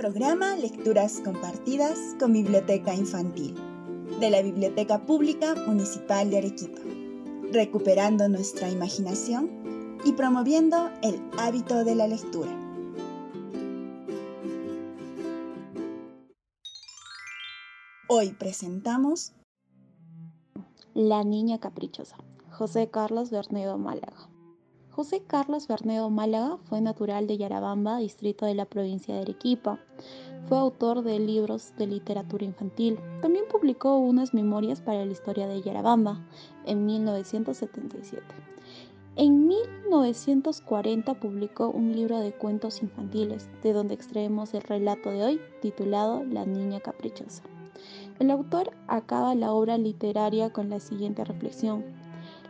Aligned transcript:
Programa 0.00 0.56
Lecturas 0.56 1.20
Compartidas 1.22 1.98
con 2.18 2.32
Biblioteca 2.32 2.94
Infantil 2.94 3.54
de 4.18 4.30
la 4.30 4.40
Biblioteca 4.40 5.04
Pública 5.04 5.54
Municipal 5.66 6.30
de 6.30 6.38
Arequipa, 6.38 6.80
recuperando 7.52 8.26
nuestra 8.26 8.70
imaginación 8.70 9.98
y 10.06 10.12
promoviendo 10.12 10.88
el 11.02 11.20
hábito 11.36 11.84
de 11.84 11.94
la 11.96 12.08
lectura. 12.08 12.50
Hoy 18.08 18.32
presentamos 18.38 19.34
La 20.94 21.24
Niña 21.24 21.60
Caprichosa, 21.60 22.16
José 22.48 22.88
Carlos 22.90 23.30
Bernedo 23.30 23.76
Málaga. 23.76 24.29
José 25.00 25.22
Carlos 25.26 25.66
Bernedo 25.66 26.10
Málaga 26.10 26.58
fue 26.64 26.82
natural 26.82 27.26
de 27.26 27.38
Yarabamba, 27.38 27.96
distrito 27.96 28.44
de 28.44 28.54
la 28.54 28.66
provincia 28.66 29.14
de 29.14 29.22
Arequipa. 29.22 29.78
Fue 30.46 30.58
autor 30.58 31.02
de 31.02 31.18
libros 31.18 31.72
de 31.78 31.86
literatura 31.86 32.44
infantil. 32.44 32.98
También 33.22 33.46
publicó 33.50 33.96
unas 33.96 34.34
memorias 34.34 34.82
para 34.82 35.06
la 35.06 35.10
historia 35.10 35.48
de 35.48 35.62
Yarabamba 35.62 36.20
en 36.66 36.84
1977. 36.84 38.22
En 39.16 39.48
1940 39.48 41.14
publicó 41.14 41.70
un 41.70 41.96
libro 41.96 42.18
de 42.18 42.32
cuentos 42.32 42.82
infantiles, 42.82 43.48
de 43.62 43.72
donde 43.72 43.94
extraemos 43.94 44.52
el 44.52 44.60
relato 44.60 45.08
de 45.08 45.24
hoy, 45.24 45.40
titulado 45.62 46.24
La 46.24 46.44
Niña 46.44 46.80
Caprichosa. 46.80 47.42
El 48.18 48.30
autor 48.30 48.72
acaba 48.86 49.34
la 49.34 49.50
obra 49.52 49.78
literaria 49.78 50.52
con 50.52 50.68
la 50.68 50.78
siguiente 50.78 51.24
reflexión. 51.24 51.86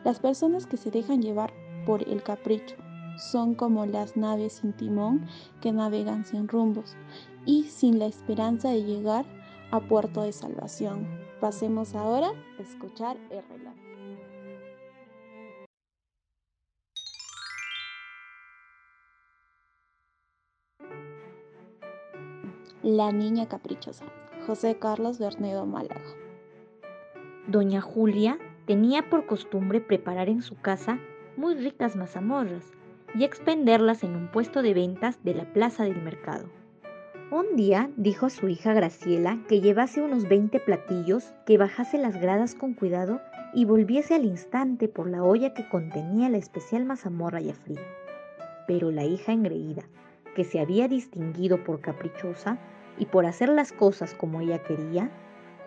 Las 0.02 0.19
personas 0.19 0.66
que 0.66 0.79
se 0.79 0.91
dejan 0.91 1.23
llevar 1.23 1.52
por 1.84 2.09
el 2.09 2.23
capricho. 2.23 2.77
Son 3.16 3.55
como 3.55 3.87
las 3.87 4.16
naves 4.16 4.55
sin 4.55 4.73
timón 4.73 5.27
que 5.61 5.73
navegan 5.73 6.25
sin 6.25 6.48
rumbos 6.48 6.96
y 7.45 7.65
sin 7.65 7.99
la 7.99 8.07
esperanza 8.07 8.71
de 8.71 8.82
llegar 8.85 9.24
a 9.71 9.80
puerto 9.80 10.23
de 10.23 10.32
salvación. 10.32 11.07
Pasemos 11.41 11.95
ahora 11.95 12.29
a 12.59 12.63
escuchar 12.63 13.16
el 13.30 13.43
relato. 13.49 13.80
La 22.82 23.13
niña 23.13 23.47
caprichosa. 23.47 24.07
José 24.47 24.79
Carlos 24.79 25.19
Bernedo 25.19 25.66
Málaga. 25.66 26.01
Doña 27.47 27.82
Julia 27.82 28.38
tenía 28.66 29.10
por 29.10 29.26
costumbre 29.26 29.80
preparar 29.80 30.29
en 30.29 30.41
su 30.41 30.57
casa 30.57 30.99
muy 31.36 31.54
ricas 31.54 31.96
mazamorras 31.96 32.64
y 33.14 33.24
expenderlas 33.24 34.04
en 34.04 34.14
un 34.14 34.28
puesto 34.28 34.62
de 34.62 34.74
ventas 34.74 35.23
de 35.24 35.34
la 35.34 35.45
plaza 35.52 35.84
del 35.84 36.00
mercado. 36.02 36.48
Un 37.30 37.56
día 37.56 37.90
dijo 37.96 38.26
a 38.26 38.30
su 38.30 38.48
hija 38.48 38.73
Graciela 38.73 39.38
que 39.48 39.60
llevase 39.60 40.02
unos 40.02 40.28
20 40.28 40.58
platillos, 40.60 41.32
que 41.46 41.58
bajase 41.58 41.98
las 41.98 42.20
gradas 42.20 42.54
con 42.54 42.74
cuidado 42.74 43.20
y 43.54 43.64
volviese 43.64 44.14
al 44.14 44.24
instante 44.24 44.88
por 44.88 45.08
la 45.08 45.23
olla 45.23 45.54
que 45.54 45.68
contenía 45.68 46.28
la 46.28 46.38
especial 46.38 46.84
mazamorra 46.84 47.40
ya 47.40 47.54
fría. 47.54 47.80
Pero 48.66 48.90
la 48.90 49.04
hija 49.04 49.32
engreída, 49.32 49.84
que 50.34 50.45
se 50.45 50.60
había 50.60 50.88
distinguido 50.88 51.62
por 51.62 51.80
caprichosa 51.80 52.58
y 52.98 53.06
por 53.06 53.26
hacer 53.26 53.48
las 53.48 53.73
cosas 53.73 54.14
como 54.14 54.40
ella 54.40 54.62
quería, 54.62 55.10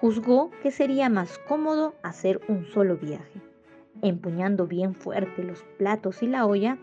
juzgó 0.02 0.52
que 0.62 0.72
sería 0.72 1.10
más 1.10 1.38
cómodo 1.48 1.96
hacer 2.04 2.42
un 2.50 2.66
solo 2.66 2.98
viaje 2.98 3.53
empuñando 4.04 4.68
bien 4.68 4.94
fuerte 4.94 5.44
los 5.44 5.64
platos 5.78 6.22
y 6.22 6.28
la 6.28 6.46
olla, 6.46 6.78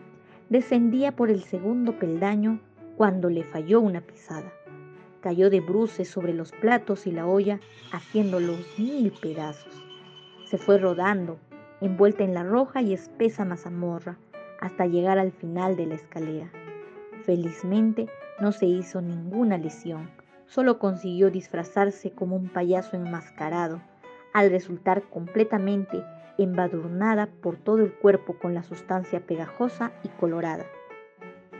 descendía 0.49 1.15
por 1.15 1.29
el 1.29 1.43
segundo 1.43 1.97
peldaño 1.97 2.59
cuando 2.97 3.29
le 3.29 3.43
falló 3.43 3.79
una 3.79 4.01
pisada. 4.01 4.51
Cayó 5.21 5.51
de 5.51 5.61
bruces 5.61 6.09
sobre 6.09 6.33
los 6.33 6.51
platos 6.51 7.05
y 7.05 7.11
la 7.11 7.27
olla, 7.27 7.59
haciéndolos 7.93 8.59
mil 8.77 9.13
pedazos. 9.21 9.83
Se 10.45 10.57
fue 10.57 10.79
rodando, 10.79 11.37
envuelta 11.79 12.23
en 12.23 12.33
la 12.33 12.43
roja 12.43 12.81
y 12.81 12.93
espesa 12.93 13.45
mazamorra, 13.45 14.17
hasta 14.59 14.87
llegar 14.87 15.19
al 15.19 15.31
final 15.31 15.75
de 15.75 15.85
la 15.85 15.95
escalera. 15.95 16.51
Felizmente 17.23 18.09
no 18.39 18.51
se 18.51 18.65
hizo 18.65 18.99
ninguna 18.99 19.59
lesión, 19.59 20.09
solo 20.47 20.79
consiguió 20.79 21.29
disfrazarse 21.29 22.11
como 22.11 22.35
un 22.35 22.49
payaso 22.49 22.95
enmascarado, 22.95 23.79
al 24.33 24.49
resultar 24.49 25.03
completamente 25.03 26.03
embadurnada 26.37 27.27
por 27.41 27.57
todo 27.57 27.79
el 27.79 27.93
cuerpo 27.93 28.37
con 28.39 28.53
la 28.53 28.63
sustancia 28.63 29.25
pegajosa 29.25 29.93
y 30.03 30.09
colorada. 30.09 30.65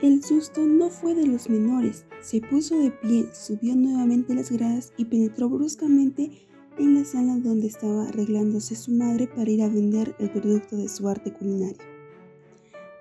El 0.01 0.23
susto 0.23 0.61
no 0.61 0.89
fue 0.89 1.13
de 1.13 1.27
los 1.27 1.49
menores. 1.49 2.05
Se 2.21 2.41
puso 2.41 2.79
de 2.79 2.89
pie, 2.89 3.27
subió 3.33 3.75
nuevamente 3.75 4.33
las 4.33 4.51
gradas 4.51 4.93
y 4.97 5.05
penetró 5.05 5.47
bruscamente 5.47 6.31
en 6.79 6.95
la 6.95 7.05
sala 7.05 7.37
donde 7.37 7.67
estaba 7.67 8.07
arreglándose 8.07 8.75
su 8.75 8.91
madre 8.91 9.27
para 9.27 9.49
ir 9.49 9.61
a 9.61 9.69
vender 9.69 10.15
el 10.17 10.31
producto 10.31 10.75
de 10.77 10.87
su 10.87 11.07
arte 11.07 11.31
culinario. 11.31 11.77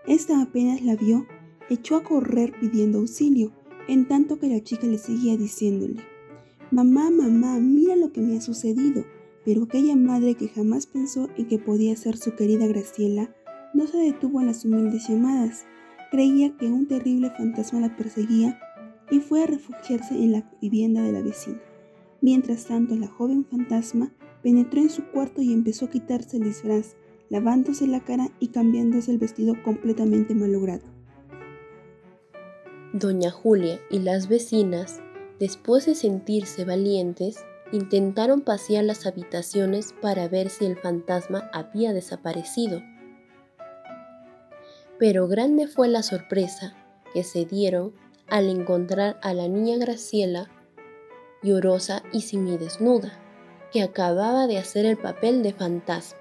Esta 0.06 0.42
apenas 0.42 0.82
la 0.82 0.96
vio, 0.96 1.26
echó 1.70 1.96
a 1.96 2.02
correr 2.02 2.52
pidiendo 2.60 2.98
auxilio, 2.98 3.52
en 3.88 4.06
tanto 4.06 4.38
que 4.38 4.48
la 4.48 4.62
chica 4.62 4.86
le 4.86 4.98
seguía 4.98 5.36
diciéndole, 5.36 6.02
Mamá, 6.70 7.10
mamá, 7.10 7.58
mira 7.58 7.96
lo 7.96 8.12
que 8.12 8.20
me 8.20 8.36
ha 8.36 8.40
sucedido 8.40 9.04
pero 9.50 9.64
aquella 9.64 9.96
madre 9.96 10.36
que 10.36 10.46
jamás 10.46 10.86
pensó 10.86 11.28
en 11.36 11.48
que 11.48 11.58
podía 11.58 11.96
ser 11.96 12.16
su 12.16 12.36
querida 12.36 12.68
Graciela, 12.68 13.34
no 13.74 13.88
se 13.88 13.98
detuvo 13.98 14.38
en 14.40 14.46
las 14.46 14.64
humildes 14.64 15.08
llamadas. 15.08 15.66
Creía 16.12 16.56
que 16.56 16.66
un 16.66 16.86
terrible 16.86 17.32
fantasma 17.36 17.80
la 17.80 17.96
perseguía 17.96 18.60
y 19.10 19.18
fue 19.18 19.42
a 19.42 19.48
refugiarse 19.48 20.14
en 20.14 20.30
la 20.30 20.48
vivienda 20.62 21.02
de 21.02 21.10
la 21.10 21.20
vecina. 21.20 21.60
Mientras 22.20 22.66
tanto, 22.66 22.94
la 22.94 23.08
joven 23.08 23.44
fantasma 23.44 24.12
penetró 24.40 24.82
en 24.82 24.88
su 24.88 25.04
cuarto 25.06 25.42
y 25.42 25.52
empezó 25.52 25.86
a 25.86 25.90
quitarse 25.90 26.36
el 26.36 26.44
disfraz, 26.44 26.94
lavándose 27.28 27.88
la 27.88 28.04
cara 28.04 28.30
y 28.38 28.50
cambiándose 28.50 29.10
el 29.10 29.18
vestido 29.18 29.60
completamente 29.64 30.32
malogrado. 30.32 30.84
Doña 32.92 33.32
Julia 33.32 33.80
y 33.90 33.98
las 33.98 34.28
vecinas, 34.28 35.00
después 35.40 35.86
de 35.86 35.96
sentirse 35.96 36.64
valientes, 36.64 37.44
intentaron 37.72 38.40
pasear 38.40 38.84
las 38.84 39.06
habitaciones 39.06 39.94
para 40.00 40.28
ver 40.28 40.50
si 40.50 40.66
el 40.66 40.76
fantasma 40.76 41.50
había 41.52 41.92
desaparecido. 41.92 42.82
Pero 44.98 45.28
grande 45.28 45.66
fue 45.66 45.88
la 45.88 46.02
sorpresa 46.02 46.74
que 47.14 47.24
se 47.24 47.44
dieron 47.44 47.92
al 48.28 48.48
encontrar 48.48 49.18
a 49.22 49.34
la 49.34 49.48
niña 49.48 49.76
Graciela 49.78 50.48
llorosa 51.42 52.02
y 52.12 52.20
desnuda, 52.58 53.12
que 53.72 53.82
acababa 53.82 54.46
de 54.46 54.58
hacer 54.58 54.84
el 54.84 54.96
papel 54.96 55.42
de 55.42 55.52
fantasma. 55.52 56.18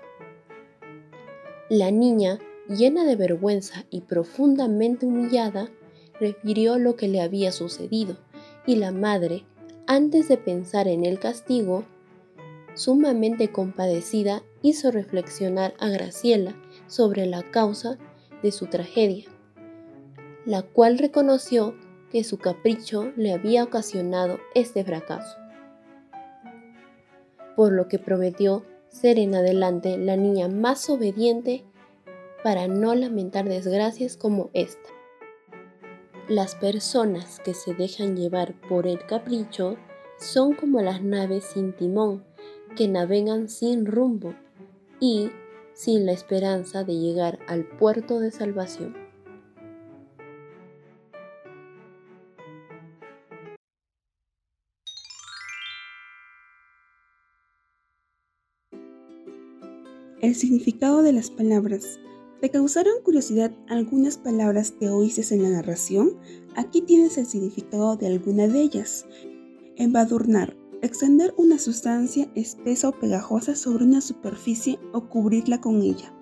La 1.70 1.92
niña, 1.92 2.40
llena 2.68 3.04
de 3.04 3.16
vergüenza 3.16 3.86
y 3.90 4.02
profundamente 4.02 5.06
humillada, 5.06 5.70
refirió 6.20 6.78
lo 6.78 6.96
que 6.96 7.08
le 7.08 7.22
había 7.22 7.52
sucedido, 7.52 8.18
y 8.66 8.76
la 8.76 8.92
madre, 8.92 9.46
antes 9.90 10.28
de 10.28 10.38
pensar 10.38 10.88
en 10.88 11.04
el 11.04 11.18
castigo, 11.18 11.84
sumamente 12.76 13.52
compadecida 13.52 14.44
hizo 14.62 14.92
reflexionar 14.92 15.74
a 15.80 15.90
Graciela 15.90 16.54
sobre 16.86 17.26
la 17.26 17.42
causa 17.42 17.98
de 18.44 18.52
su 18.52 18.68
tragedia, 18.68 19.26
la 20.46 20.62
cual 20.62 21.00
reconoció 21.00 21.74
que 22.12 22.24
su 22.24 22.38
capricho 22.38 23.12
le 23.16 23.34
había 23.34 23.64
ocasionado 23.64 24.38
este 24.54 24.84
fracaso, 24.84 25.36
por 27.56 27.74
lo 27.74 27.88
que 27.88 27.98
prometió 27.98 28.64
ser 28.90 29.18
en 29.18 29.34
adelante 29.34 29.98
la 29.98 30.18
niña 30.18 30.50
más 30.50 30.88
obediente 30.92 31.64
para 32.44 32.68
no 32.68 32.94
lamentar 32.94 33.50
desgracias 33.50 34.18
como 34.18 34.52
esta. 34.54 34.99
Las 36.30 36.54
personas 36.54 37.40
que 37.40 37.56
se 37.56 37.74
dejan 37.74 38.16
llevar 38.16 38.54
por 38.70 38.86
el 38.86 39.04
capricho 39.04 39.78
son 40.20 40.54
como 40.54 40.80
las 40.80 41.02
naves 41.02 41.44
sin 41.44 41.74
timón 41.74 42.24
que 42.78 42.88
navegan 42.88 43.50
sin 43.50 43.88
rumbo 43.88 44.36
y 45.00 45.32
sin 45.74 46.06
la 46.06 46.12
esperanza 46.12 46.84
de 46.84 47.00
llegar 47.00 47.40
al 47.48 47.66
puerto 47.66 48.20
de 48.20 48.30
salvación. 48.30 48.96
El 60.22 60.36
significado 60.36 61.02
de 61.02 61.14
las 61.14 61.32
palabras 61.32 62.00
¿Te 62.42 62.50
causaron 62.50 63.02
curiosidad 63.04 63.52
algunas 63.68 64.18
palabras 64.18 64.72
que 64.72 64.88
oíste 64.88 65.36
en 65.36 65.44
la 65.44 65.50
narración? 65.50 66.14
Aquí 66.56 66.82
tienes 66.82 67.18
el 67.18 67.26
significado 67.26 67.98
de 67.98 68.08
alguna 68.08 68.48
de 68.48 68.62
ellas. 68.62 69.06
Embadurnar. 69.76 70.56
Extender 70.82 71.34
una 71.36 71.60
sustancia 71.60 72.32
espesa 72.36 72.88
o 72.88 72.92
pegajosa 72.94 73.56
sobre 73.56 73.84
una 73.84 74.00
superficie 74.00 74.80
o 74.94 75.10
cubrirla 75.10 75.60
con 75.60 75.82
ella. 75.82 76.14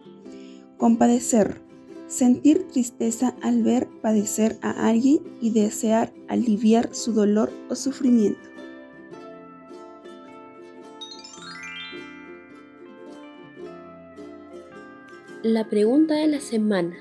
Compadecer. 0.78 1.62
sentir 2.08 2.68
tristeza 2.70 3.36
al 3.42 3.62
ver 3.62 3.88
padecer 4.02 4.58
a 4.62 4.88
alguien 4.88 5.20
y 5.42 5.52
desear 5.52 6.14
aliviar 6.30 6.96
su 6.96 7.14
dolor 7.14 7.52
o 7.70 7.76
sufrimiento. 7.76 8.57
La 15.48 15.70
pregunta 15.70 16.16
de 16.16 16.28
la 16.28 16.42
semana. 16.42 16.98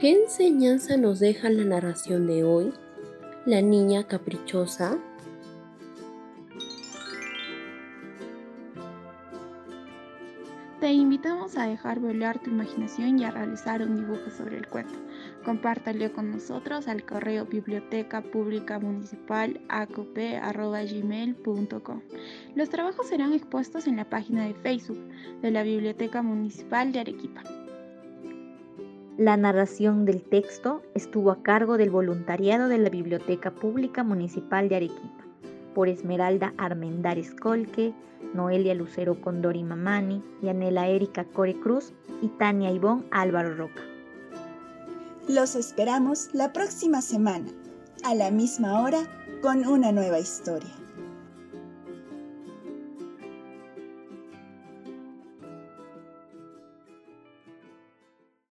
¿Qué 0.00 0.20
enseñanza 0.20 0.96
nos 0.96 1.20
deja 1.20 1.48
la 1.48 1.62
narración 1.62 2.26
de 2.26 2.42
hoy? 2.42 2.72
La 3.46 3.62
niña 3.62 4.08
caprichosa. 4.08 4.98
Te 10.90 10.94
invitamos 10.94 11.56
a 11.56 11.68
dejar 11.68 12.00
volar 12.00 12.40
tu 12.40 12.50
imaginación 12.50 13.20
y 13.20 13.24
a 13.24 13.30
realizar 13.30 13.80
un 13.80 13.94
dibujo 13.94 14.28
sobre 14.28 14.56
el 14.58 14.66
cuento. 14.66 14.98
Compártalo 15.44 16.12
con 16.12 16.32
nosotros 16.32 16.88
al 16.88 17.04
correo 17.04 17.46
biblioteca 17.46 18.24
municipal 18.80 19.60
Los 22.56 22.70
trabajos 22.70 23.06
serán 23.06 23.32
expuestos 23.32 23.86
en 23.86 23.98
la 23.98 24.10
página 24.10 24.44
de 24.46 24.54
Facebook 24.54 24.98
de 25.40 25.52
la 25.52 25.62
Biblioteca 25.62 26.22
Municipal 26.22 26.90
de 26.90 26.98
Arequipa. 26.98 27.44
La 29.16 29.36
narración 29.36 30.04
del 30.04 30.24
texto 30.24 30.82
estuvo 30.96 31.30
a 31.30 31.44
cargo 31.44 31.76
del 31.76 31.90
voluntariado 31.90 32.66
de 32.66 32.78
la 32.78 32.90
Biblioteca 32.90 33.52
Pública 33.52 34.02
Municipal 34.02 34.68
de 34.68 34.74
Arequipa, 34.74 35.19
por 35.74 35.88
Esmeralda 35.88 36.54
Armendares 36.58 37.34
Colque, 37.34 37.94
Noelia 38.34 38.74
Lucero 38.74 39.20
Condori 39.20 39.62
Mamani, 39.62 40.22
Yanela 40.42 40.88
Erika 40.88 41.24
Core 41.24 41.58
Cruz 41.58 41.92
y 42.22 42.28
Tania 42.28 42.70
Ivón 42.70 43.06
Álvaro 43.10 43.54
Roca. 43.54 43.82
Los 45.28 45.54
esperamos 45.54 46.30
la 46.32 46.52
próxima 46.52 47.02
semana, 47.02 47.50
a 48.04 48.14
la 48.14 48.30
misma 48.30 48.82
hora, 48.82 49.00
con 49.42 49.66
una 49.66 49.92
nueva 49.92 50.18
historia. 50.18 50.70